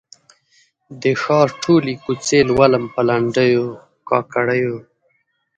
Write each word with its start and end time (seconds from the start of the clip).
د 1.01 1.03
ښار 1.21 1.47
ټولي 1.63 1.93
کوڅې 2.03 2.39
لولم 2.49 2.83
په 2.93 3.01
لنډېو، 3.09 3.65
کاکړیو 4.09 4.75